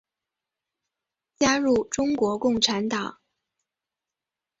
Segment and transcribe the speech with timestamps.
[1.37, 3.19] 加入中国共产党。